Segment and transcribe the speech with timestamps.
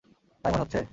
[0.45, 0.81] তাই মনে হচ্ছে?